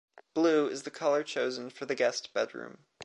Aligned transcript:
Blue 0.33 0.67
is 0.67 0.81
the 0.81 0.89
color 0.89 1.21
chosen 1.21 1.69
for 1.69 1.85
the 1.85 1.93
guest 1.93 2.33
bedroom. 2.33 2.79